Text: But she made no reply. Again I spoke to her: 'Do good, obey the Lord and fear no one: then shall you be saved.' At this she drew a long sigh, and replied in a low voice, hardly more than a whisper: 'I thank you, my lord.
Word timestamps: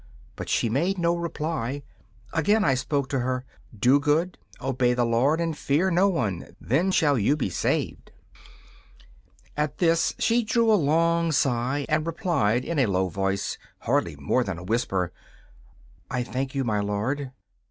But 0.35 0.49
she 0.49 0.67
made 0.67 0.97
no 0.97 1.15
reply. 1.15 1.83
Again 2.33 2.65
I 2.65 2.73
spoke 2.73 3.07
to 3.09 3.19
her: 3.19 3.45
'Do 3.79 3.99
good, 3.99 4.39
obey 4.59 4.95
the 4.95 5.05
Lord 5.05 5.39
and 5.39 5.55
fear 5.55 5.91
no 5.91 6.09
one: 6.09 6.55
then 6.59 6.89
shall 6.89 7.19
you 7.19 7.37
be 7.37 7.51
saved.' 7.51 8.11
At 9.55 9.77
this 9.77 10.15
she 10.17 10.41
drew 10.41 10.73
a 10.73 10.73
long 10.73 11.31
sigh, 11.31 11.85
and 11.87 12.03
replied 12.07 12.65
in 12.65 12.79
a 12.79 12.87
low 12.87 13.09
voice, 13.09 13.59
hardly 13.81 14.15
more 14.15 14.43
than 14.43 14.57
a 14.57 14.63
whisper: 14.63 15.13
'I 16.09 16.23
thank 16.23 16.55
you, 16.55 16.63
my 16.63 16.79
lord. 16.79 17.29